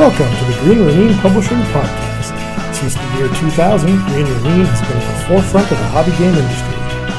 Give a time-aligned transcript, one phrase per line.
[0.00, 2.32] Welcome to the Green Ronin Publishing Podcast.
[2.72, 6.32] Since the year 2000, Green Ronin has been at the forefront of the hobby game
[6.32, 6.72] industry.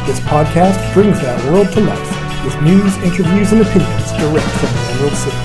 [0.09, 2.09] This podcast brings that world to life
[2.41, 5.37] with news, interviews, and opinions direct from the Emerald City.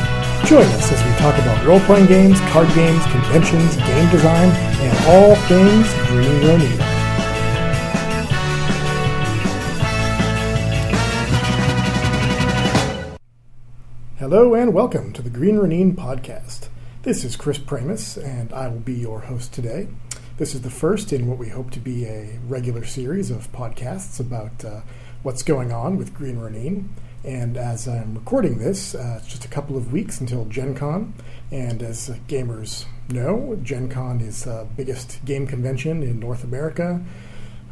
[0.49, 4.49] Join us as we talk about role-playing games, card games, conventions, game design,
[4.81, 6.81] and all things Green Ronin.
[14.17, 16.73] Hello and welcome to the Green Ronin Podcast.
[17.07, 19.87] This is Chris Pramas, and I will be your host today.
[20.39, 24.19] This is the first in what we hope to be a regular series of podcasts
[24.19, 24.81] about uh,
[25.23, 26.93] what's going on with Green Ronin.
[27.23, 31.15] And as I'm recording this, uh, it's just a couple of weeks until Gen Con.
[31.53, 37.05] And as gamers know, Gen Con is the biggest game convention in North America.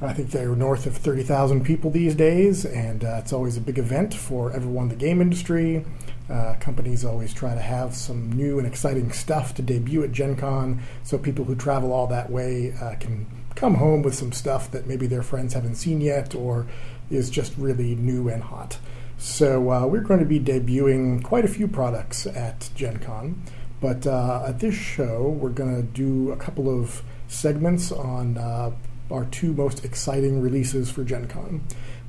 [0.01, 3.79] I think they're north of 30,000 people these days, and uh, it's always a big
[3.79, 5.85] event for everyone in the game industry.
[6.31, 10.37] Uh, companies always try to have some new and exciting stuff to debut at Gen
[10.37, 14.71] Con so people who travel all that way uh, can come home with some stuff
[14.71, 16.67] that maybe their friends haven't seen yet or
[17.11, 18.79] is just really new and hot.
[19.19, 23.43] So uh, we're going to be debuting quite a few products at Gen Con,
[23.81, 28.73] but uh, at this show we're going to do a couple of segments on uh,
[29.11, 31.63] our two most exciting releases for Gen Con.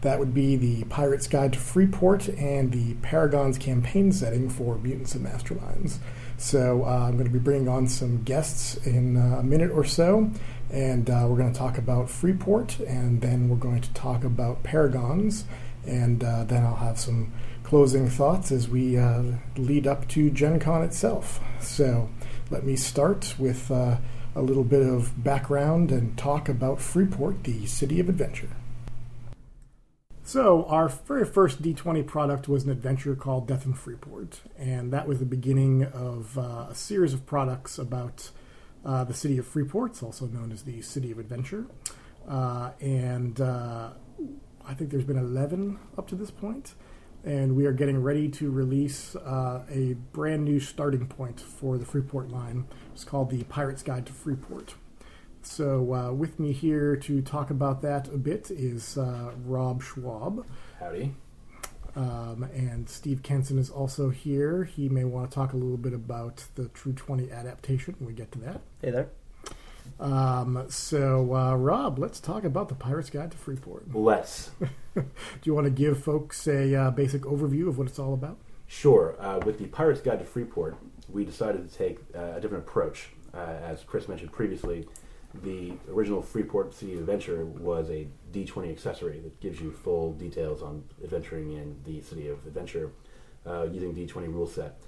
[0.05, 5.15] That would be the Pirate's Guide to Freeport and the Paragon's campaign setting for Mutants
[5.15, 5.97] and Masterminds.
[6.37, 9.83] So uh, I'm going to be bringing on some guests in uh, a minute or
[9.83, 10.29] so,
[10.69, 14.61] and uh, we're going to talk about Freeport, and then we're going to talk about
[14.61, 15.45] Paragons,
[15.87, 17.33] and uh, then I'll have some
[17.63, 19.23] closing thoughts as we uh,
[19.57, 21.39] lead up to Gen Con itself.
[21.59, 22.11] So
[22.51, 23.97] let me start with uh,
[24.35, 28.49] a little bit of background and talk about Freeport, the city of adventure.
[30.27, 35.07] So, our very first D20 product was an adventure called Death in Freeport, and that
[35.07, 38.31] was the beginning of uh, a series of products about
[38.83, 41.67] uh, the city of Freeport, also known as the City of Adventure.
[42.27, 43.91] Uh, and uh,
[44.67, 46.73] I think there's been 11 up to this point,
[47.23, 51.85] and we are getting ready to release uh, a brand new starting point for the
[51.85, 52.65] Freeport line.
[52.95, 54.73] It's called the Pirate's Guide to Freeport.
[55.45, 60.43] So, uh, with me here to talk about that a bit is uh, Rob Schwalb.
[60.79, 61.13] Howdy.
[61.95, 64.63] Um, and Steve Kenson is also here.
[64.63, 68.13] He may want to talk a little bit about the True 20 adaptation when we
[68.13, 68.61] get to that.
[68.81, 69.09] Hey there.
[69.99, 73.93] Um, so, uh, Rob, let's talk about the Pirate's Guide to Freeport.
[73.93, 74.49] Let's.
[74.95, 75.05] Do
[75.43, 78.37] you want to give folks a uh, basic overview of what it's all about?
[78.67, 79.15] Sure.
[79.19, 80.75] Uh, with the Pirate's Guide to Freeport,
[81.07, 83.09] we decided to take uh, a different approach.
[83.33, 84.87] Uh, as Chris mentioned previously,
[85.43, 90.83] the original Freeport City Adventure was a D20 accessory that gives you full details on
[91.03, 92.91] adventuring in the City of Adventure
[93.45, 94.79] uh, using D20 rule set.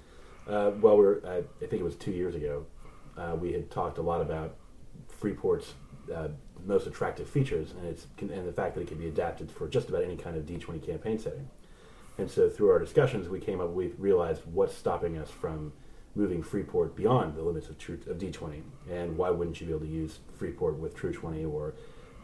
[0.48, 2.66] Uh, well, we're, I, I think it was two years ago,
[3.16, 4.56] uh, we had talked a lot about
[5.08, 5.74] Freeport's
[6.14, 6.28] uh,
[6.64, 9.88] most attractive features and, its, and the fact that it can be adapted for just
[9.88, 11.48] about any kind of D20 campaign setting.
[12.16, 15.72] And so through our discussions, we came up, we realized what's stopping us from
[16.14, 18.62] moving Freeport beyond the limits of, true, of D20.
[18.90, 21.74] And why wouldn't you be able to use Freeport with True 20 or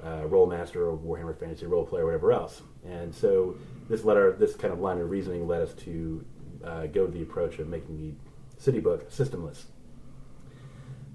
[0.02, 2.62] uh, Rolemaster or Warhammer Fantasy Roleplay or whatever else?
[2.84, 3.56] And so
[3.88, 6.24] this led our, this kind of line of reasoning led us to
[6.64, 9.64] uh, go to the approach of making the city book systemless.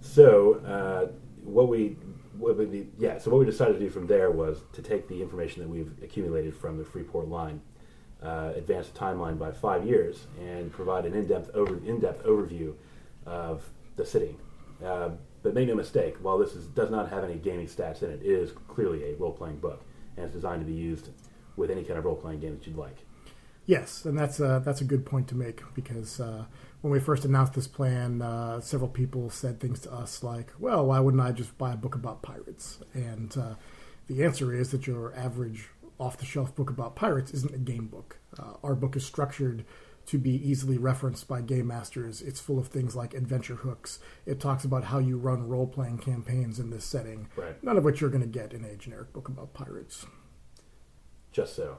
[0.01, 1.11] So uh,
[1.43, 1.97] what we
[2.37, 5.21] what we, yeah, so what we decided to do from there was to take the
[5.21, 7.59] information that we've accumulated from the Freeport line
[8.23, 12.73] uh, advance the timeline by five years and provide an in-depth over in-depth overview
[13.25, 14.35] of the city.
[14.83, 15.09] Uh,
[15.41, 18.21] but make no mistake, while this is, does not have any gaming stats in it,
[18.21, 19.83] it is clearly a role-playing book,
[20.17, 21.09] and it's designed to be used
[21.55, 22.97] with any kind of role-playing game that you'd like.
[23.65, 26.45] Yes, and that's a, that's a good point to make because uh,
[26.81, 30.87] when we first announced this plan, uh, several people said things to us like, "Well,
[30.87, 33.55] why wouldn't I just buy a book about pirates?" And uh,
[34.07, 35.69] the answer is that your average
[35.99, 38.19] off the shelf book about pirates isn't a game book.
[38.37, 39.65] Uh, our book is structured
[40.05, 42.21] to be easily referenced by game masters.
[42.21, 43.99] It's full of things like adventure hooks.
[44.25, 47.61] It talks about how you run role playing campaigns in this setting, right.
[47.63, 50.07] none of which you're going to get in a generic book about pirates.
[51.31, 51.77] Just so.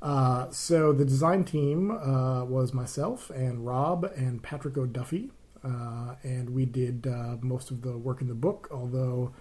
[0.00, 5.32] Uh, so the design team uh, was myself and Rob and Patrick O'Duffy,
[5.64, 8.68] uh, and we did uh, most of the work in the book.
[8.70, 9.32] Although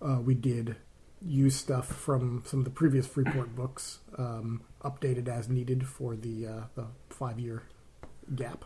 [0.00, 0.76] uh, we did
[1.24, 6.46] use stuff from some of the previous Freeport books, um, updated as needed for the,
[6.46, 7.62] uh, the five year
[8.34, 8.64] gap.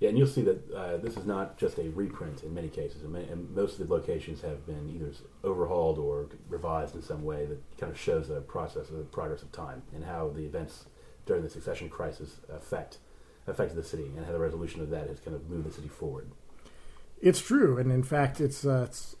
[0.00, 3.02] Yeah, and you'll see that uh, this is not just a reprint in many cases.
[3.02, 5.12] And, many, and, most of the locations have been either
[5.42, 9.42] overhauled or revised in some way that kind of shows the process of the progress
[9.42, 10.84] of time and how the events
[11.26, 12.98] during the succession crisis affect
[13.48, 15.88] affected the city and how the resolution of that has kind of moved the city
[15.88, 16.30] forward.
[17.20, 19.16] It's true, and in fact, it's uh, it's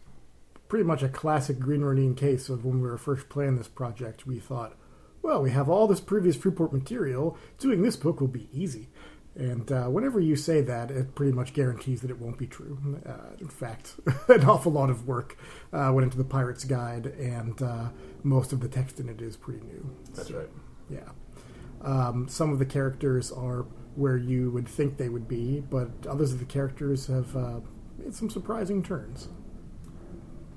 [0.68, 4.26] pretty much a classic Green Ronin case of when we were first playing this project.
[4.26, 4.76] We thought,
[5.22, 7.36] well, we have all this previous Freeport material.
[7.58, 8.88] Doing this book will be easy.
[9.34, 12.78] And uh, whenever you say that, it pretty much guarantees that it won't be true.
[13.06, 13.94] Uh, in fact,
[14.28, 15.36] an awful lot of work
[15.72, 17.88] uh, went into the Pirate's Guide, and uh,
[18.24, 19.96] most of the text in it is pretty new.
[20.14, 20.48] That's So, right.
[20.90, 21.10] Yeah.
[21.82, 26.32] Um, some of the characters are where you would think they would be, but others
[26.32, 27.60] of the characters have uh,
[27.96, 29.28] made some surprising turns.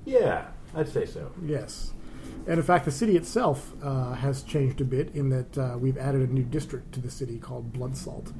[0.04, 1.30] Yeah, I'd say so.
[1.44, 1.92] Yes.
[2.46, 5.98] And in fact, the city itself uh, has changed a bit in that uh, we've
[5.98, 8.32] added a new district to the city called Blood Salt.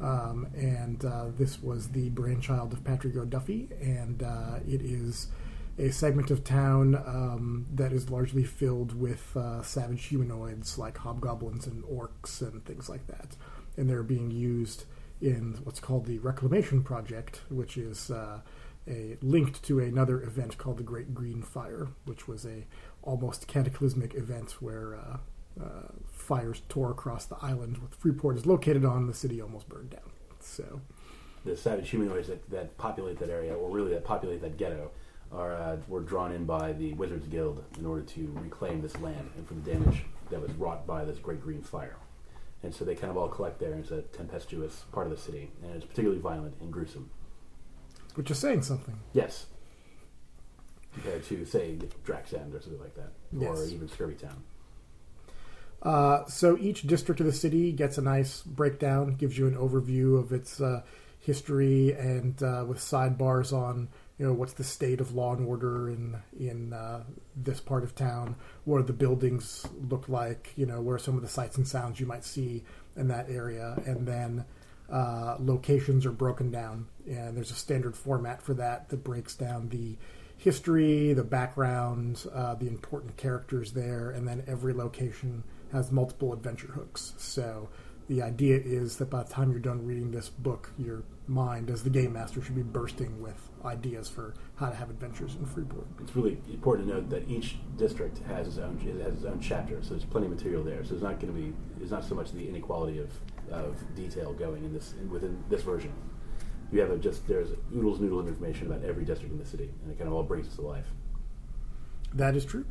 [0.00, 5.28] Um, and uh, this was the brainchild of Patrick O'Duffy, and uh, it is
[5.78, 11.66] a segment of town um, that is largely filled with uh, savage humanoids like hobgoblins
[11.66, 13.36] and orcs and things like that.
[13.76, 14.84] And they're being used
[15.20, 18.40] in what's called the Reclamation Project, which is uh,
[18.88, 22.66] a linked to another event called the Great Green Fire, which was a
[23.02, 25.16] almost cataclysmic event where uh,
[25.62, 29.06] uh, fires tore across the island with Freeport is located on.
[29.06, 30.10] The city almost burned down.
[30.40, 30.80] So
[31.44, 34.90] The savage humanoids that, that populate that area, or really that populate that ghetto,
[35.30, 39.30] are uh, were drawn in by the Wizards Guild in order to reclaim this land
[39.36, 41.96] and for the damage that was wrought by this great green fire.
[42.62, 43.72] And so they kind of all collect there.
[43.72, 47.10] and It's a tempestuous part of the city, and it's particularly violent and gruesome.
[48.14, 48.98] Which is saying something.
[49.12, 49.46] Yes.
[50.92, 53.72] Compared to, say, Drac's End or something like that, or Yes.
[53.72, 54.42] even Scurvy Town.
[55.82, 60.18] Uh, so each district of the city gets a nice breakdown, gives you an overview
[60.18, 60.82] of its uh,
[61.20, 63.88] history, and uh, with sidebars on
[64.18, 67.04] you know what's the state of law and order in in uh,
[67.36, 68.34] this part of town,
[68.64, 71.68] what do the buildings look like, you know, where are some of the sights and
[71.68, 72.64] sounds you might see
[72.96, 74.44] in that area, and then
[74.90, 79.68] uh, locations are broken down, and there's a standard format for that that breaks down
[79.68, 79.96] the
[80.36, 85.42] history, the background, uh, the important characters there, and then every location
[85.72, 87.12] has multiple adventure hooks.
[87.18, 87.68] So
[88.08, 91.82] the idea is that by the time you're done reading this book, your mind, as
[91.82, 95.86] the game master, should be bursting with ideas for how to have adventures in Freeport.
[96.00, 99.82] It's really important to note that each district has its own has its own chapter,
[99.82, 100.82] so there's plenty of material there.
[100.84, 101.52] So it's not going to be
[101.82, 103.10] it's not so much the inequality of,
[103.50, 105.92] of detail going in this within this version.
[106.70, 109.70] You have a just there's oodles noodle of information about every district in the city,
[109.82, 110.86] and it kind of all brings it to life.
[112.14, 112.66] That is true.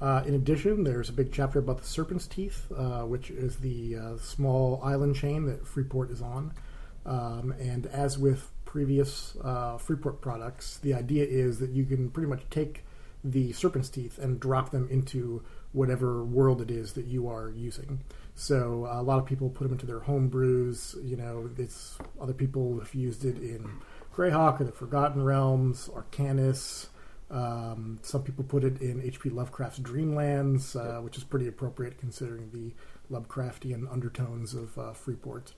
[0.00, 3.96] Uh, in addition, there's a big chapter about the Serpent's Teeth, uh, which is the
[3.96, 6.52] uh, small island chain that Freeport is on.
[7.06, 12.28] Um, and as with previous uh, Freeport products, the idea is that you can pretty
[12.28, 12.84] much take
[13.22, 15.42] the Serpent's Teeth and drop them into
[15.72, 18.00] whatever world it is that you are using.
[18.34, 20.96] So a lot of people put them into their home brews.
[21.02, 23.70] You know, it's other people have used it in
[24.14, 26.88] Greyhawk or the Forgotten Realms, Arcanis.
[27.30, 29.30] Um, some people put it in H.P.
[29.30, 32.72] Lovecraft's Dreamlands, uh, which is pretty appropriate considering the
[33.12, 35.52] Lovecraftian undertones of uh, Freeport.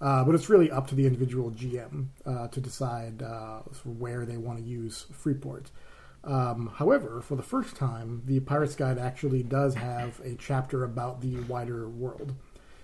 [0.00, 4.36] Uh, but it's really up to the individual GM uh, to decide uh, where they
[4.36, 5.70] want to use Freeport.
[6.24, 11.20] Um, however, for the first time, the Pirate's Guide actually does have a chapter about
[11.20, 12.34] the wider world.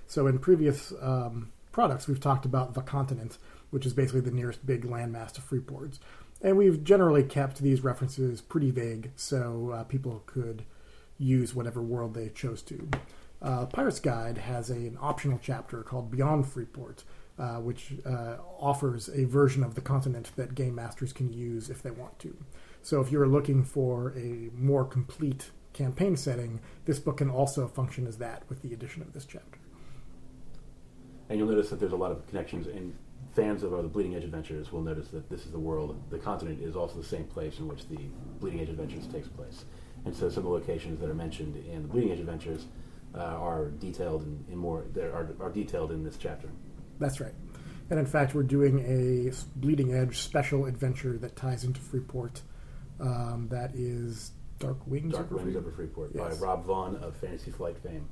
[0.07, 3.39] So in previous um, products, we've talked about the continent,
[3.71, 5.99] which is basically the nearest big landmass to Freeport.
[6.41, 10.65] And we've generally kept these references pretty vague so uh, people could
[11.19, 12.89] use whatever world they chose to.
[13.41, 17.05] Uh, Pirate's Guide has a, an optional chapter called Beyond Freeport,
[17.39, 21.83] uh, which uh, offers a version of the continent that game masters can use if
[21.83, 22.37] they want to.
[22.83, 28.07] So if you're looking for a more complete campaign setting, this book can also function
[28.07, 29.59] as that with the addition of this chapter.
[31.29, 32.67] And you'll notice that there's a lot of connections.
[32.67, 32.95] And
[33.35, 36.03] fans of uh, the Bleeding Edge Adventures will notice that this is the world.
[36.11, 37.99] The continent is also the same place in which the
[38.41, 39.65] Bleeding Edge Adventures takes place.
[40.05, 42.67] And so some of the locations that are mentioned in the Bleeding Edge Adventures
[43.15, 44.85] uh, are detailed in, in more.
[44.97, 46.49] Are, are detailed in this chapter.
[46.99, 47.35] That's right.
[47.91, 52.43] And in fact, we're doing a Bleeding Edge special adventure that ties into Freeport.
[53.01, 55.13] Um, that is Dark Wings.
[55.13, 55.65] Dark Wings Freeport.
[55.65, 56.39] over Freeport Yes.
[56.39, 58.09] by Rob Vaughn of Fantasy Flight fame.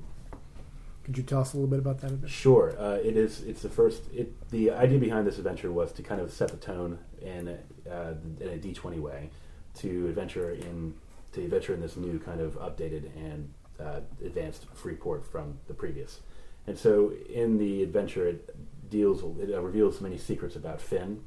[1.04, 2.28] Could you tell us a little bit about that adventure?
[2.32, 3.42] Sure, uh, it is.
[3.42, 4.02] It's the first.
[4.12, 7.56] It the idea behind this adventure was to kind of set the tone in
[7.90, 9.30] uh, in a D twenty way
[9.76, 10.94] to adventure in
[11.32, 16.20] to adventure in this new kind of updated and uh, advanced Freeport from the previous.
[16.66, 21.22] And so in the adventure, it deals it uh, reveals many secrets about Finn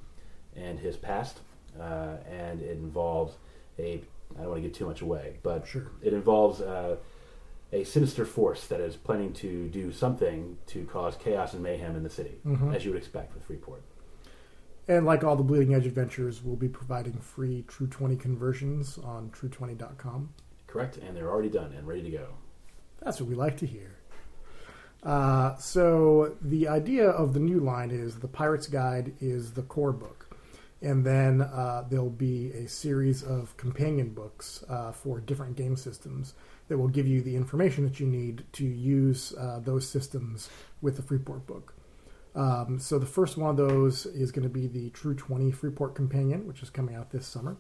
[0.58, 1.39] and his past,
[1.80, 3.36] uh, and it involves
[3.79, 4.03] a.
[4.38, 5.91] I don't want to give too much away, but Sure.
[6.01, 6.62] it involves.
[6.62, 6.98] Uh,
[7.71, 12.01] a sinister force that is planning to do something to cause chaos and mayhem in
[12.01, 12.74] the city, Mhm.
[12.75, 13.83] as you would expect with Freeport.
[14.88, 19.29] And like all the Bleeding Edge adventures, we'll be providing free True 20 conversions on
[19.29, 20.29] true20.com.
[20.65, 22.29] Correct, and they're already done and ready to go.
[23.03, 23.98] That's what we like to hear.
[25.03, 29.93] Uh, so the idea of the new line is the Pirate's Guide is the core
[29.93, 30.18] book,
[30.81, 36.33] and then uh, there'll be a series of companion books uh, for different game systems
[36.67, 40.50] that will give you the information that you need to use uh, those systems
[40.81, 41.74] with the Freeport book.
[42.36, 45.95] Um, so the first one of those is going to be the True 20 Freeport
[45.95, 47.57] Companion, which is coming out this summer.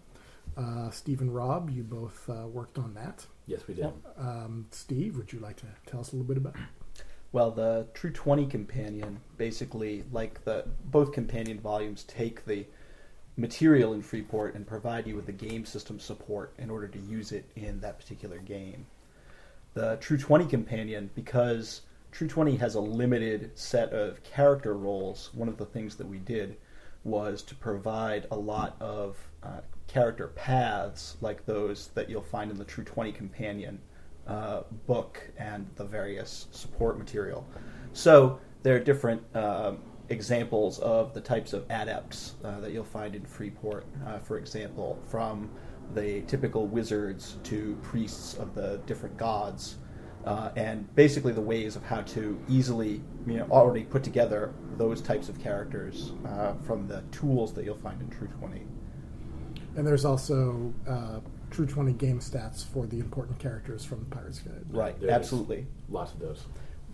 [0.55, 3.25] Uh, Steve and Rob, you both uh, worked on that.
[3.47, 3.91] Yes, we did.
[4.17, 7.03] Um, Steve, would you like to tell us a little bit about it?
[7.31, 12.65] Well, the True 20 companion basically, like the both companion volumes, take the
[13.37, 17.31] material in Freeport and provide you with the game system support in order to use
[17.31, 18.85] it in that particular game.
[19.73, 21.81] The True 20 companion, because
[22.11, 26.17] True 20 has a limited set of character roles, one of the things that we
[26.17, 26.57] did
[27.03, 32.57] was to provide a lot of uh, character paths like those that you'll find in
[32.57, 33.79] the True 20 companion
[34.27, 37.47] uh, book and the various support material.
[37.93, 43.15] So there are different um, examples of the types of adepts uh, that you'll find
[43.15, 43.85] in Freeport.
[44.05, 45.49] Uh, for example, from
[45.93, 49.77] the typical wizards to priests of the different gods,
[50.25, 55.01] uh, and basically the ways of how to easily, you know, already put together those
[55.01, 58.61] types of characters uh, from the tools that you'll find in True 20.
[59.75, 61.19] And there's also uh,
[61.51, 64.65] True 20 game stats for the important characters from the Pirate's Guide.
[64.69, 65.67] Right, There is absolutely.
[65.89, 66.45] Lots of those.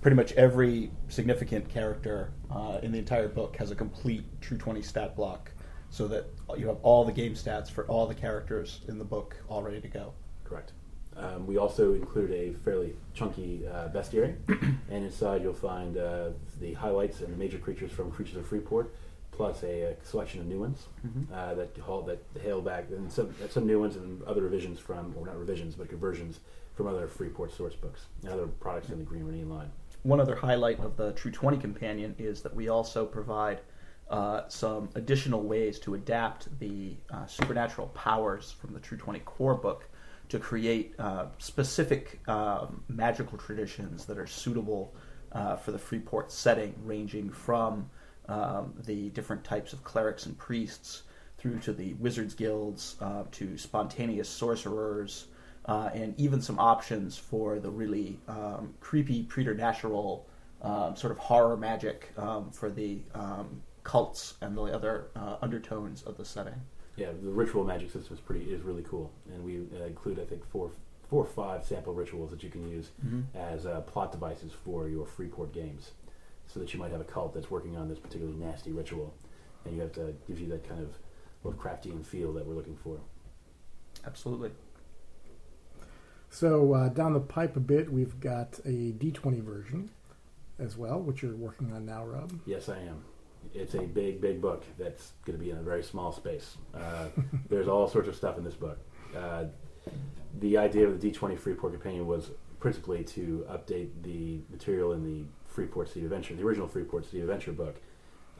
[0.01, 4.81] Pretty much every significant character uh, in the entire book has a complete True 20
[4.83, 5.51] stat block
[5.89, 6.25] so that
[6.57, 9.81] you have all the game stats for all the characters in the book all ready
[9.81, 10.13] to go.
[10.43, 10.73] Correct.
[11.17, 14.35] Um, we also included a fairly chunky uh, bestiary,
[14.89, 18.93] and inside you'll find uh, the highlights and the major creatures from Creatures of Freeport,
[19.31, 21.31] plus a, uh selection of new ones Mhm.
[21.31, 25.13] uh, that haul, that hail back, and some some new ones and other revisions from,
[25.17, 26.41] or not revisions, but conversions
[26.75, 29.71] from other Freeport source books and other products in the Green Ronin line.
[30.05, 33.61] One other highlight of the True 20 companion is that we also provide
[34.07, 39.55] uh, some additional ways to adapt the uh, supernatural powers from the True 20 core
[39.55, 39.89] book
[40.29, 44.93] to create uh, specific um, magical traditions that are suitable
[45.31, 47.89] uh, for the Freeport setting, ranging from
[48.29, 51.01] um, the different types of clerics and priests
[51.39, 55.29] through to the wizards guilds, uh, to spontaneous sorcerers,
[55.65, 60.27] uh, and even some options for the really um, creepy preternatural
[60.61, 66.03] um, sort of horror magic um, for the um, cults and the other uh, undertones
[66.03, 66.59] of the setting.
[66.95, 70.25] Yeah, the ritual magic system is pretty is really cool, and we uh, include I
[70.25, 70.71] think four
[71.09, 72.89] four or five sample rituals that you can use
[73.35, 75.91] as uh, plot devices for your Freeport games,
[76.47, 79.13] so that you might have a cult that's working on this particularly nasty ritual,
[79.65, 80.95] and you have to gives you that kind of
[81.43, 82.97] Lovecraftian feel that we're looking for.
[84.05, 84.51] Absolutely.
[86.35, 89.89] So uh, down the pipe a bit, we've got a D20 version
[90.59, 92.29] as well, which you're working on now, Rob.
[92.45, 93.05] Yes, I am.
[93.53, 96.57] It's a big, big book that's going to be in a very small space.
[96.73, 97.07] Uh,
[97.49, 98.79] there's all sorts of stuff in this book.
[99.15, 99.45] Uh,
[100.41, 105.23] the idea of the D20 Freeport Companion was principally to update the material in the
[105.45, 107.77] Freeport City Adventure, the original Freeport City Adventure book.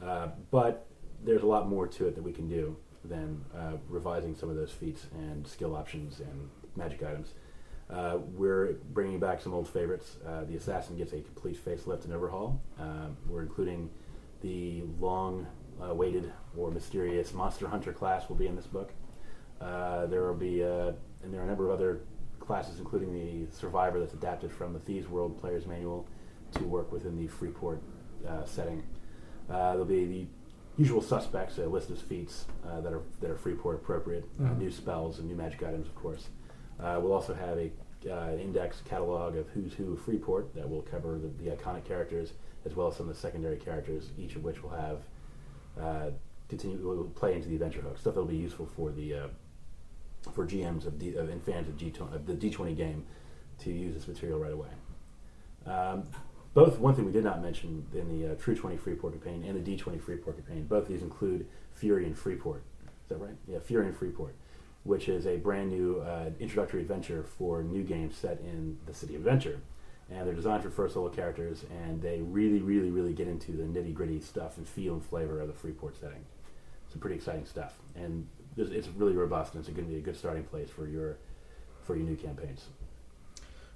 [0.04, 0.84] Uh, but
[1.24, 2.76] there's a lot more to it that we can do
[3.06, 7.32] than uh, revising some of those feats and skill options and magic items.
[7.88, 10.16] Uh, we're bringing back some old favorites.
[10.26, 12.60] Uh, the assassin gets a complete facelift and overhaul.
[12.80, 13.88] Uh, we're including
[14.42, 18.92] the long-awaited or mysterious monster hunter class will be in this book.
[19.60, 22.00] Uh, there will be, uh, and there are a number of other
[22.40, 26.06] classes, including the survivor that's adapted from the Thieves World Player's Manual
[26.54, 27.80] to work within the Freeport
[28.28, 28.82] uh, setting.
[29.48, 30.26] Uh, there'll be the
[30.76, 34.58] usual suspects, a list of feats uh, that are that are Freeport appropriate, uh, Mhm.
[34.58, 36.28] new spells and new magic items, of course.
[36.80, 37.70] Uh, we'll also have a
[38.10, 42.32] uh, index catalog of who's who Freeport that will cover the, the iconic characters
[42.64, 44.98] as well as some of the secondary characters, each of which will have
[45.80, 46.10] uh,
[46.48, 49.28] continue will play into the adventure hook stuff that'll be useful for the uh,
[50.32, 53.04] for GMs of, D, of and fans of, G, of the D20 game
[53.60, 54.68] to use this material right away.
[55.66, 56.08] Um,
[56.54, 59.62] both one thing we did not mention in the uh, True 20 Freeport campaign and
[59.62, 62.62] the D20 Freeport campaign, both of these include Fury and Freeport.
[63.04, 63.36] Is that right?
[63.46, 64.34] Yeah, Fury and Freeport,
[64.86, 69.14] which is a brand new uh, introductory adventure for new games set in the City
[69.14, 69.60] of Adventure.
[70.08, 73.64] And they're designed for first level characters, and they really, really, really get into the
[73.64, 76.24] nitty gritty stuff and feel and flavor of the Freeport setting.
[76.84, 80.02] It's some pretty exciting stuff, and it's really robust, and it's going to be a
[80.02, 81.18] good starting place for your
[81.82, 82.66] for your new campaigns.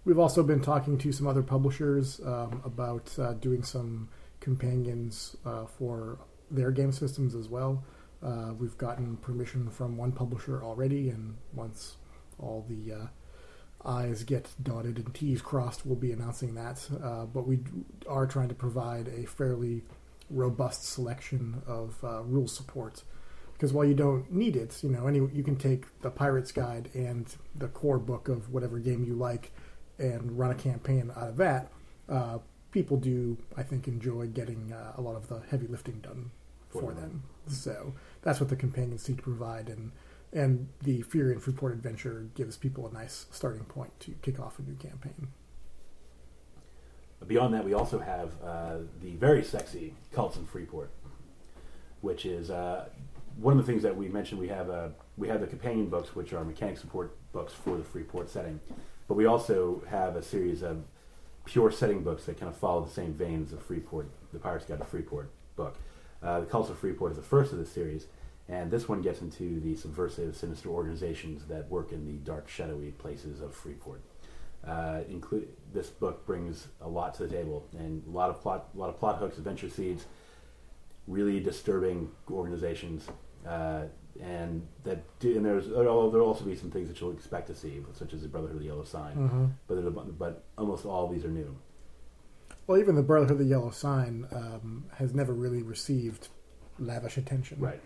[0.05, 4.09] We've also been talking to some other publishers um, about uh, doing some
[4.41, 6.19] companions uh, for
[6.51, 7.85] their game systems as well.
[8.23, 11.97] Uh, we've gotten permission from one publisher already, and once
[12.39, 13.07] all the uh,
[13.85, 16.87] I's get dotted and T's crossed, we'll be announcing that.
[17.03, 17.61] Uh, but we
[18.09, 19.83] are trying to provide a fairly
[20.29, 23.03] robust selection of uh, rule support.
[23.55, 26.89] Because while you don't need it, you know, any you can take the Pirate's Guide
[26.95, 29.53] and the core book of whatever game you like,
[29.99, 31.71] and run a campaign out of that.
[32.09, 32.39] Uh,
[32.71, 36.31] people do, I think, enjoy getting uh, a lot of the heavy lifting done
[36.71, 37.23] for, them.
[37.49, 39.93] So that's what the companions seek to provide, and
[40.33, 44.59] and the Fury and Freeport adventure gives people a nice starting point to kick off
[44.59, 45.29] a new campaign.
[47.27, 50.91] Beyond that, we also have uh, the very sexy Cults in Freeport,
[52.01, 52.89] which is uh,
[53.37, 54.41] one of the things that we mentioned.
[54.41, 57.85] We have uh, we have the companion books, which are mechanic support books for the
[57.85, 58.61] Freeport setting,
[59.09, 60.85] but we also have a series of
[61.45, 64.79] pure setting books that kind of follow the same veins of Freeport, the Pirates Guide
[64.79, 65.77] to Freeport book.
[66.23, 68.07] Uh, the Cults of Freeport is the first of the series,
[68.49, 72.91] and this one gets into the subversive, sinister organizations that work in the dark, shadowy
[72.93, 74.03] places of Freeport.
[74.67, 78.69] Uh, include this book brings a lot to the table and a lot of plot,
[78.75, 80.05] a lot of plot hooks, adventure seeds,
[81.07, 83.07] really disturbing organizations,
[83.49, 83.85] uh,
[84.21, 87.55] and that do, and there's there'll there'll also be some things that you'll expect to
[87.55, 89.45] see, such as the Brotherhood of the Yellow Sign, Mm-hmm.
[89.67, 91.57] but a but almost all of these are new.
[92.71, 96.29] Well, even the Brotherhood of the Yellow Sign um, has never really received
[96.79, 97.59] lavish attention.
[97.59, 97.81] Right.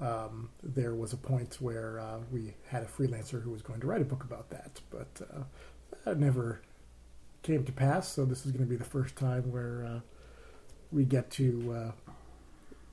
[0.00, 3.86] Um, there was a point where uh, we had a freelancer who was going to
[3.86, 5.42] write a book about that, but uh,
[6.06, 6.62] that never
[7.42, 8.08] came to pass.
[8.08, 10.00] So this is going to be the first time where uh,
[10.90, 12.12] we get to uh,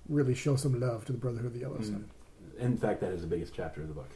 [0.09, 1.85] really show some love to the Brotherhood of the Yellow Mm.
[1.85, 2.09] Sign.
[2.59, 4.09] In fact, that is the biggest chapter of the book.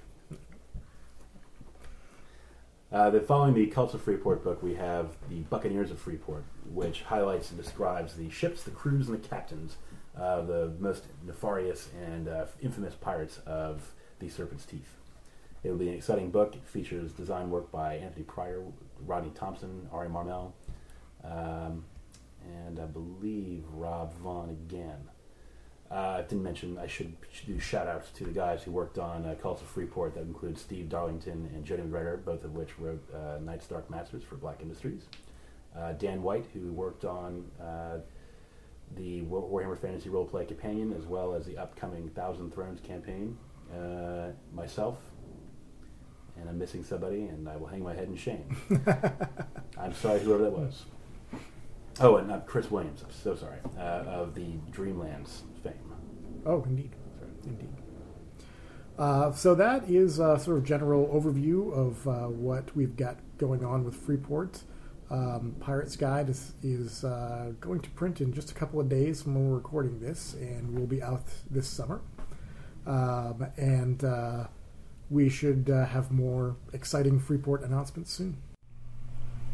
[2.94, 7.02] Uh, then following the Cults of Freeport book, we have the Buccaneers of Freeport, which
[7.02, 9.78] highlights and describes the ships, the crews, and the captains
[10.16, 14.96] of the most nefarious and uh, infamous pirates of the Serpent's Teeth.
[15.64, 16.56] It will be an exciting book.
[16.56, 18.62] It features design work by Anthony Pryor,
[19.08, 20.54] Rodney Thompson, Ari Marmel,
[21.24, 21.86] um,
[22.68, 25.10] and I believe Rob Vaughn again.
[25.94, 28.98] Uh, I didn't mention I should, should do shout outs to the guys who worked
[28.98, 30.16] on uh, of Freeport.
[30.16, 34.24] That includes Steve Darlington and Jody McGregor, both of which wrote uh, Night's Dark Masters
[34.24, 35.04] for Black Industries.
[35.78, 37.98] Uh, Dan White, who worked on uh,
[38.96, 43.38] the Warhammer Fantasy Roleplay Companion as well as the upcoming Thousand Thrones campaign.
[43.72, 44.98] Uh, myself,
[46.40, 48.58] and I'm missing somebody, and I will hang my head in shame.
[49.78, 50.86] I'm sorry, whoever that was.
[52.00, 53.04] Oh, and uh, Chris Williams.
[53.04, 55.74] I'm so sorry uh, of the Dreamlands fame.
[56.46, 56.92] Oh, indeed.
[57.46, 57.70] Indeed.
[58.98, 63.64] Uh, so that is a sort of general overview of uh, what we've got going
[63.66, 64.64] on with Freeport.
[65.10, 69.22] Um, Pirates Guide is, is uh, going to print in just a couple of days
[69.22, 72.02] from when we're recording this, and will be out this summer.
[72.86, 74.48] Um, and uh,
[75.10, 78.38] we should uh, have more exciting Freeport announcements soon.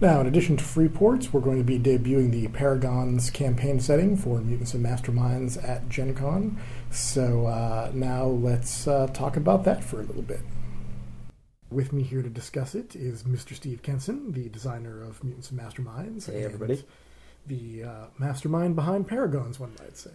[0.02, 4.16] Now, in addition to free ports, we're going to be debuting the Paragons campaign setting
[4.16, 6.58] for Mutants and Masterminds at Gen Con.
[6.90, 10.40] So uh, now let's uh, talk about that for a little bit.
[11.70, 13.54] With me here to discuss it is Mr.
[13.54, 16.28] Steve Kenson, the designer of Mutants and Masterminds.
[16.28, 16.86] Hey, and everybody.
[17.48, 20.12] The uh, mastermind behind Paragons, one might say.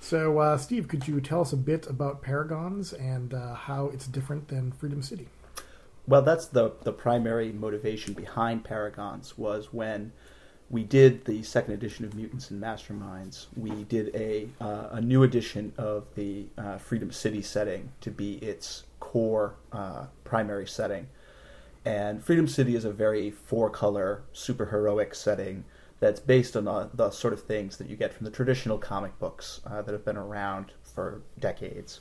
[0.00, 4.06] So, uh, Steve, could you tell us a bit about Paragons and uh, how it's
[4.06, 5.28] different than Freedom City?
[6.08, 10.12] Well, that's the the primary motivation behind Paragons was when
[10.70, 13.46] we did the second edition of Mutants and Masterminds.
[13.56, 18.34] We did a uh, a new edition of the uh, Freedom City setting to be
[18.34, 21.08] its core uh, primary setting,
[21.84, 25.64] and Freedom City is a very four color superheroic setting
[25.98, 29.18] that's based on the, the sort of things that you get from the traditional comic
[29.18, 32.00] books uh, that have been around for decades.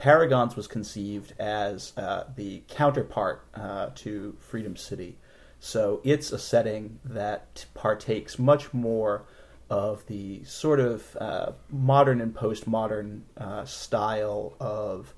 [0.00, 5.18] Paragons was conceived as uh, the counterpart uh, to Freedom City.
[5.58, 9.26] So it's a setting that partakes much more
[9.68, 15.12] of the sort of uh, modern and postmodern uh, style of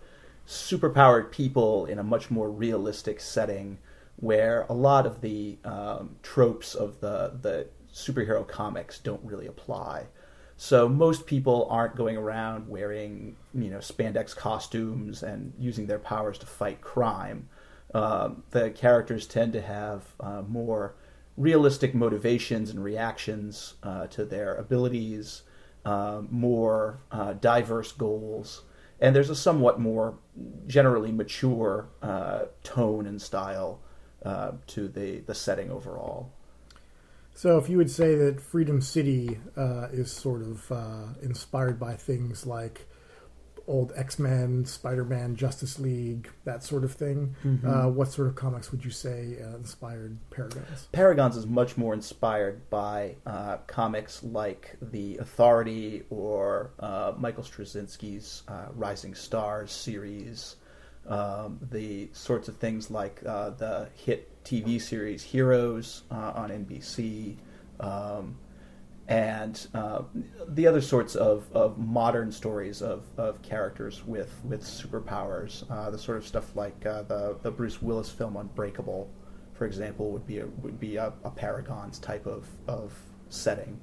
[0.49, 3.79] superpowered people in a much more realistic setting
[4.17, 10.07] where a lot of the um, tropes of the, the superhero comics don't really apply.
[10.57, 16.39] So most people aren't going around wearing, you know, spandex costumes and using their powers
[16.39, 17.49] to fight crime.
[17.95, 20.95] Um, the characters tend to have uh, more
[21.37, 25.43] realistic motivations and reactions uh, to their abilities,
[25.85, 28.63] uh, more uh, diverse goals,
[29.01, 30.15] and there's a somewhat more
[30.69, 33.81] generally mature uh, tone and style
[34.25, 36.31] uh, to the, the setting overall.
[37.35, 41.95] So, if you would say that Freedom City uh, is sort of uh, inspired by
[41.95, 42.87] things like
[43.67, 47.35] old X Men, Spider Man, Justice League, that sort of thing.
[47.45, 47.65] Mhm.
[47.65, 50.89] Uh, what sort of comics would you say uh, inspired Paragons?
[50.93, 58.43] Paragons is much more inspired by uh, comics like The Authority or uh, Michael Straczynski's
[58.49, 60.57] uh, Rising Stars series,
[61.09, 67.37] um, the sorts of things like uh, the hit TV series Heroes uh, on NBC,
[67.81, 68.37] um,
[69.09, 70.03] and uh,
[70.49, 75.69] the other sorts of, of modern stories of, of characters with, with superpowers.
[75.71, 79.11] Uh, the sort of stuff like uh, the, the Bruce Willis film Unbreakable
[79.63, 82.93] for example, would be a, would be a, a Paragon's type of, of
[83.29, 83.81] setting.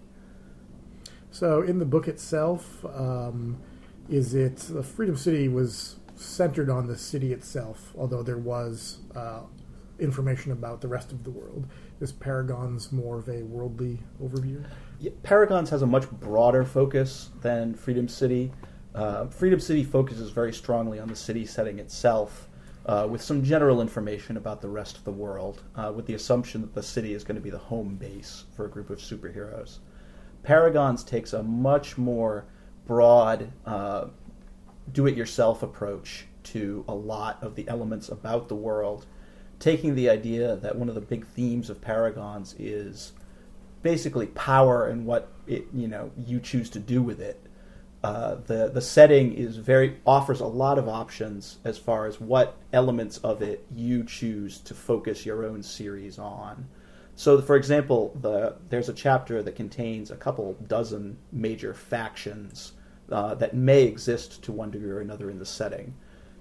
[1.32, 3.62] So, in the book itself, um,
[4.10, 9.42] is it uh, Freedom City was centered on the city itself, although there was uh,
[10.00, 11.66] information about the rest of the world.
[12.00, 14.66] Is Paragon's more of a worldly overview?
[15.00, 18.52] Yeah, Paragons has a much broader focus than Freedom City.
[18.94, 22.50] Uh, Freedom City focuses very strongly on the city setting itself,
[22.86, 26.62] uh, with some general information about the rest of the world, uh, with the assumption
[26.62, 29.80] that the city is going to be the home base for a group of superheroes.
[30.44, 32.46] Paragons takes a much more
[32.86, 34.08] broad, uh,
[34.94, 39.06] do it yourself approach to a lot of the elements about the world,
[39.60, 43.14] taking the idea that one of the big themes of Paragons is
[43.82, 47.42] basically power and what it you know you choose to do with it.
[48.04, 52.58] Uh, the the setting is very offers a lot of options as far as what
[52.72, 56.68] elements of it you choose to focus your own series on.
[57.16, 62.72] So, for example, the, there's a chapter that contains a couple dozen major factions
[63.12, 65.96] uh, that may exist to one degree or another in the setting.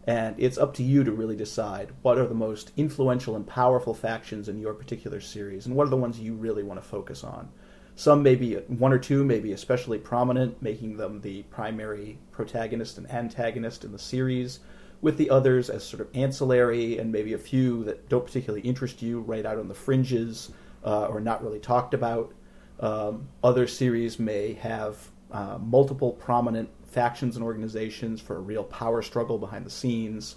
[0.06, 3.92] And it's up to you to really decide what are the most influential and powerful
[3.92, 7.22] factions in your particular series, and what are the ones you really want to focus
[7.22, 7.50] on.
[7.94, 12.96] Some may be one or two may be especially prominent, making them the primary protagonist
[12.96, 14.60] and antagonist in the series,
[15.02, 19.02] with the others as sort of ancillary, and maybe a few that don't particularly interest
[19.02, 20.52] you, right out on the fringes
[20.84, 22.32] uh, or not really talked about.
[22.80, 29.02] Um, other series may have uh, multiple prominent factions and organizations for a real power
[29.02, 30.36] struggle behind the scenes.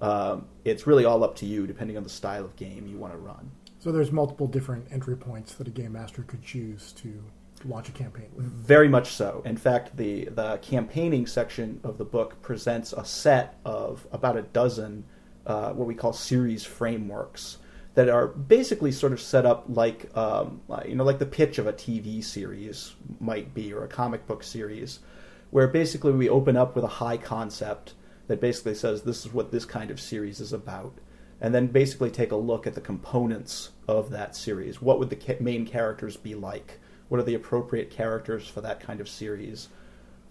[0.00, 3.12] Um, it's really all up to you, depending on the style of game you want
[3.12, 3.50] to run.
[3.78, 7.22] So, there's multiple different entry points that a game master could choose to
[7.64, 8.46] launch a campaign with.
[8.46, 9.42] Very much so.
[9.44, 14.42] In fact, the the campaigning section of the book presents a set of about a
[14.42, 15.04] dozen
[15.46, 17.58] uh, what we call series frameworks
[17.94, 21.66] that are basically sort of set up like um, you know like the pitch of
[21.66, 25.00] a TV series might be or a comic book series,
[25.50, 27.94] where basically we open up with a high concept
[28.28, 30.94] that basically says this is what this kind of series is about,
[31.40, 34.80] and then basically take a look at the components of that series.
[34.80, 36.80] What would the main characters be like?
[37.08, 39.68] What are the appropriate characters for that kind of series?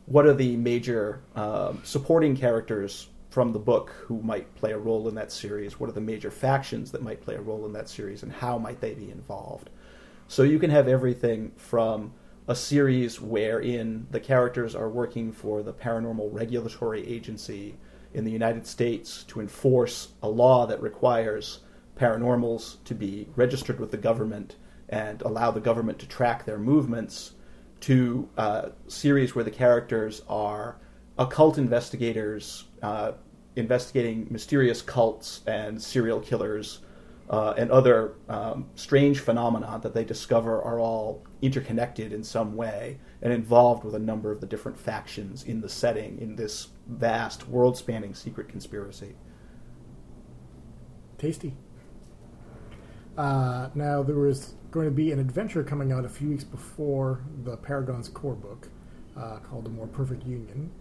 [0.08, 5.08] What are the major um, supporting characters from the book who might play a role
[5.08, 5.80] in that series?
[5.80, 8.58] What are the major factions that might play a role in that series, and how
[8.58, 9.70] might they be involved?
[10.28, 12.14] So you can have everything from
[12.48, 17.78] a series wherein the characters are working for the Paranormal Regulatory Agency
[18.14, 21.60] in the United States to enforce a law that requires
[21.98, 24.58] paranormals to be registered with the government
[24.90, 27.32] and allow the government to track their movements,
[27.80, 30.78] to uh, series where the characters are
[31.22, 33.12] occult investigators uh,
[33.56, 36.80] investigating mysterious cults and serial killers
[37.30, 43.00] uh, and other um, strange phenomena that they discover are all interconnected in some way
[43.22, 47.48] and involved with a number of the different factions in the setting in this vast
[47.48, 49.16] world spanning secret conspiracy.
[51.18, 51.54] Tasty.
[53.18, 57.24] Uh, now, there was going to be an adventure coming out a few weeks before
[57.44, 58.70] the Paragon's core book
[59.18, 60.72] uh, called A More Perfect Union.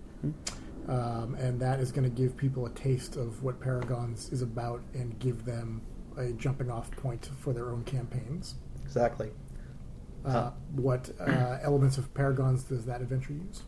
[0.89, 4.83] Um, and that is going to give people a taste of what Paragons is about
[4.95, 5.83] and give them
[6.17, 8.57] a jumping off point for their own campaigns.
[8.85, 9.31] Exactly.
[10.25, 10.51] Uh, Huh.
[10.73, 13.63] What uh, elements of Paragons does that adventure use?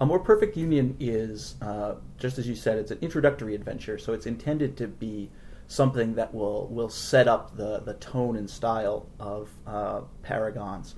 [0.00, 4.12] A More Perfect Union is, uh, just as you said, it's an introductory adventure, so
[4.12, 5.30] it's intended to be
[5.68, 10.94] something that will, will set up the, the tone and style of uh, Paragons.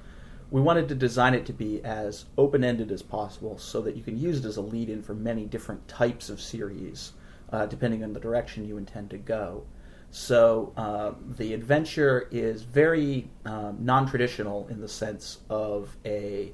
[0.51, 4.03] We wanted to design it to be as open ended as possible so that you
[4.03, 7.13] can use it as a lead in for many different types of series,
[7.53, 9.65] uh, depending on the direction you intend to go.
[10.11, 16.53] So uh, the adventure is very um, non traditional in the sense of a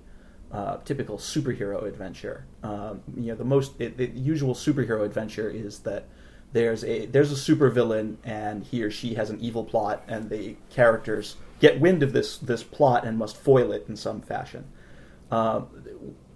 [0.51, 2.47] uh, typical superhero adventure.
[2.63, 6.09] Um, you know, the most it, the usual superhero adventure is that
[6.55, 10.57] there's a there's a supervillain and he or she has an evil plot, and the
[10.71, 14.65] characters get wind of this this plot and must foil it in some fashion.
[15.31, 15.67] Um,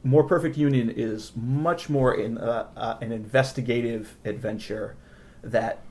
[0.03, 4.97] More Perfect Union is much more in uh, uh, an investigative adventure
[5.43, 5.83] that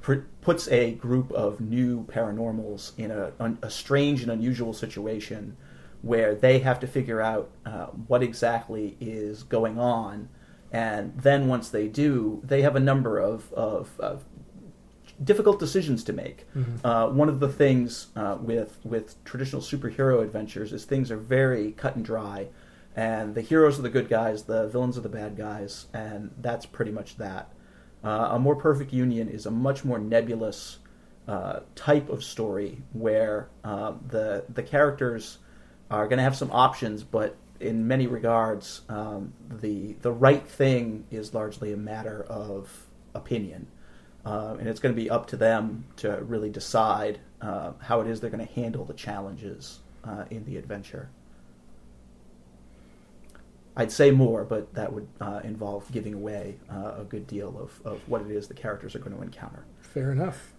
[0.00, 5.56] pr- puts a group of new paranormals in a, un- a strange and unusual situation
[6.02, 10.28] where they have to figure out uh, what exactly is going on.
[10.76, 14.26] And then once they do, they have a number of, of, of
[15.24, 16.46] difficult decisions to make.
[16.54, 16.86] Mm-hmm.
[16.86, 21.72] Uh, one of the things uh, with with traditional superhero adventures is things are very
[21.72, 22.48] cut and dry,
[22.94, 26.66] and the heroes are the good guys, the villains are the bad guys, and that's
[26.66, 27.50] pretty much that.
[28.04, 30.80] Uh, a more perfect union is a much more nebulous
[31.26, 35.38] uh, type of story where uh, the the characters
[35.90, 41.06] are going to have some options, but in many regards, um, the the right thing
[41.10, 43.66] is largely a matter of opinion,
[44.24, 48.06] uh, and it's going to be up to them to really decide uh, how it
[48.06, 51.10] is they're going to handle the challenges uh, in the adventure.
[53.78, 57.86] I'd say more, but that would uh, involve giving away uh, a good deal of,
[57.86, 59.64] of what it is the characters are going to encounter.
[59.80, 60.54] Fair enough.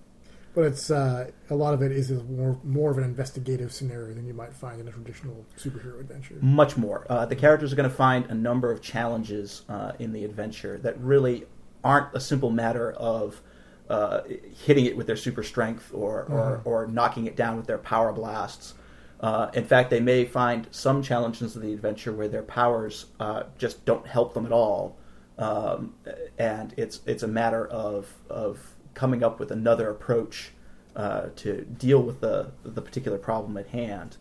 [0.58, 4.26] But it's uh, a lot of it is more more of an investigative scenario than
[4.26, 6.34] you might find in a traditional superhero adventure.
[6.42, 7.06] Much more.
[7.12, 10.80] Uh, the characters are going to find a number of challenges uh, in the adventure
[10.80, 11.46] that really
[11.84, 13.40] aren't a simple matter of
[13.88, 14.22] uh,
[14.66, 16.62] hitting it with their super strength or, or, Mhm.
[16.66, 18.74] or knocking it down with their power blasts.
[19.20, 23.44] Uh, in fact, they may find some challenges in the adventure where their powers uh,
[23.60, 24.98] just don't help them at all,
[25.38, 25.94] um,
[26.40, 30.50] and it's it's a matter of of coming up with another approach
[30.96, 34.18] uh, to deal with the the particular problem at hand.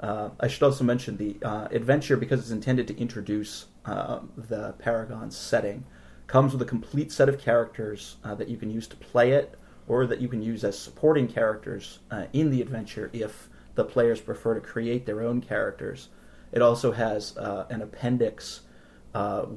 [0.00, 4.74] Uh, I should also mention the uh, adventure because it's intended to introduce um, the
[4.78, 5.84] Paragon setting
[6.26, 9.56] comes with a complete set of characters uh, that you can use to play it,
[9.86, 14.20] or that you can use as supporting characters uh, in the adventure if the players
[14.20, 16.08] prefer to create their own characters.
[16.50, 18.62] It also has uh, an appendix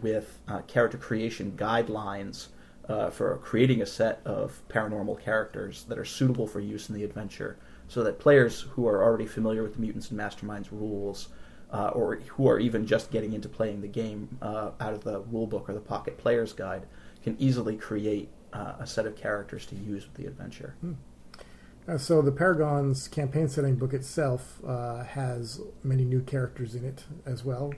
[0.02, 2.48] with character creation guidelines
[2.90, 7.04] uh, for creating a set of paranormal characters that are suitable for use in the
[7.04, 11.30] adventure, so that players who are already familiar with the Mutants and Masterminds rules
[11.72, 15.22] uh, or who are even just getting into playing the game uh, out of the
[15.22, 16.88] rulebook or the Pocket Player's Guide
[17.24, 20.76] can easily create uh, a set of characters to use with the adventure.
[21.88, 27.04] Uh, so the Paragon's campaign setting book itself uh, has many new characters in it
[27.26, 27.74] as well.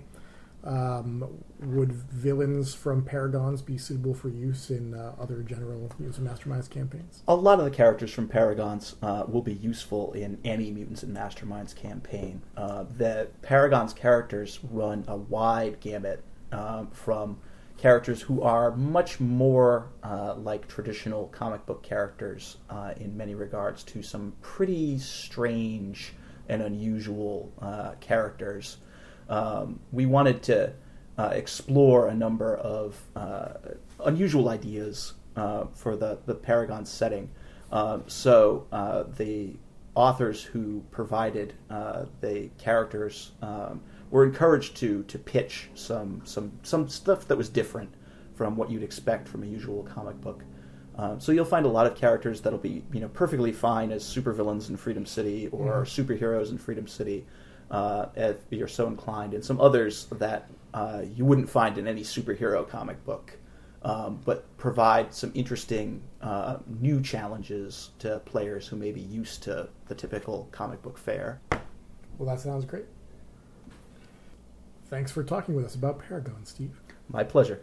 [0.64, 6.28] Um, would villains from Paragons be suitable for use in uh, other general Mutants and
[6.28, 7.24] Masterminds campaigns?
[7.28, 11.16] A lot of the characters from Paragons uh, will be useful in any Mutants and
[11.16, 12.42] Masterminds campaign.
[12.56, 17.40] Uh, the Paragons characters run a wide gamut um, from
[17.78, 23.84] characters who are much more uh, like traditional comic book characters uh, in many regards
[23.84, 26.14] to some pretty strange
[26.48, 28.78] and unusual uh, characters.
[29.32, 30.74] Um, we wanted to
[31.18, 33.54] uh, explore a number of uh,
[34.06, 37.30] unusual ideas uh, for the, the Paragon setting.
[37.72, 39.56] Um, so uh, the
[39.96, 46.88] authors who provided uh, the characters um, were encouraged to to pitch some some some
[46.90, 47.94] stuff that was different
[48.36, 50.44] from what you'd expect from a usual comic book.
[50.98, 54.04] Um, so you'll find a lot of characters that'll be you know perfectly fine as
[54.04, 57.26] supervillains in Freedom City or superheroes in Freedom City,
[57.72, 62.02] uh, if you're so inclined, and some others that uh, you wouldn't find in any
[62.02, 63.38] superhero comic book,
[63.84, 69.68] um, but provide some interesting uh, new challenges to players who may be used to
[69.88, 71.42] the typical comic book fare.
[72.18, 72.86] Well, that sounds great.
[74.90, 76.82] Thanks for talking with us about Paragon, Steve.
[77.10, 77.62] My pleasure.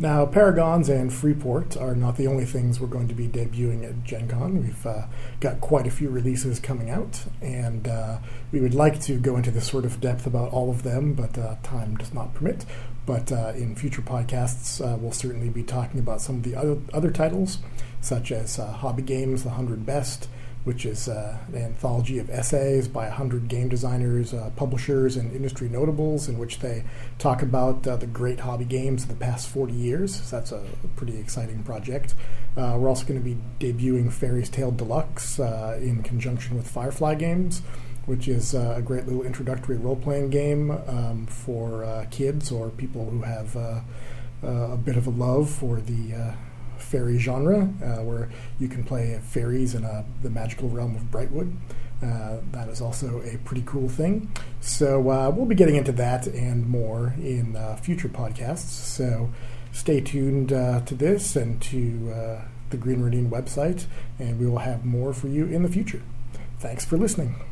[0.00, 4.04] Now, Paragons and Freeport are not the only things we're going to be debuting at
[4.04, 4.62] Gen Con.
[4.62, 5.06] We've uh,
[5.40, 8.18] got quite a few releases coming out, and uh,
[8.52, 11.36] we would like to go into this sort of depth about all of them, but
[11.36, 12.64] uh, time does not permit.
[13.06, 16.78] But uh, in future podcasts, uh, we'll certainly be talking about some of the other,
[16.94, 17.58] other titles,
[18.00, 20.28] such as uh, Hobby Games, The 100 Best,
[20.64, 25.68] which is uh, an anthology of essays by 100 game designers, uh, publishers, and industry
[25.68, 26.84] notables, in which they
[27.18, 30.16] talk about uh, the great hobby games of the past 40 years.
[30.22, 30.64] So that's a
[30.96, 32.14] pretty exciting project.
[32.56, 37.14] Uh, we're also going to be debuting Faery's Tale Deluxe uh, in conjunction with Firefly
[37.14, 37.62] Games,
[38.06, 43.08] which is uh, a great little introductory role playing game um, for kids or people
[43.10, 46.34] who have a bit of a love for the
[46.88, 51.54] fairy genre, uh, where you can play fairies in uh, the magical realm of Brightwood.
[52.02, 54.30] Uh, that is also a pretty cool thing.
[54.60, 58.70] So we'll be getting into that and more in future podcasts.
[58.70, 59.30] So
[59.72, 63.86] stay tuned to this and to the Green Ronin website,
[64.18, 66.02] and we will have more for you in the future.
[66.60, 67.47] Thanks for listening.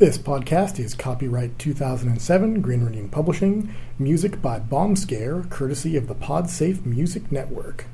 [0.00, 6.14] This podcast is copyright 2007 Green Ronin Publishing, music by Bomb Scare, courtesy of the
[6.14, 7.84] PodSafe Music Network.